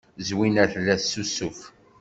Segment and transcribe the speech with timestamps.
[0.27, 1.59] Zwina tella tessusuf.